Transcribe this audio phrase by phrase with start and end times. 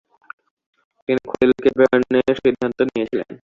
[1.09, 3.29] তিনি খলিলকে প্রেরণের সিদ্ধান্ত নিয়েছিলেন।